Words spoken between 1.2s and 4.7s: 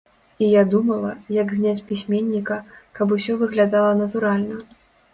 як зняць пісьменніка, каб усё выглядала натуральна.